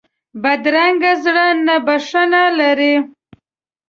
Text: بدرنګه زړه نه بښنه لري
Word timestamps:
بدرنګه 0.41 1.13
زړه 1.23 1.47
نه 1.65 1.75
بښنه 1.85 2.43
لري 2.59 2.95